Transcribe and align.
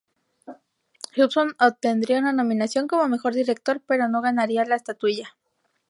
Hudson 1.15 1.55
obtendría 1.59 2.17
una 2.17 2.33
nominación 2.33 2.87
como 2.87 3.07
mejor 3.07 3.35
director, 3.35 3.81
pero 3.85 4.07
no 4.07 4.19
ganaría 4.23 4.65
la 4.65 4.75
estatuilla. 4.75 5.35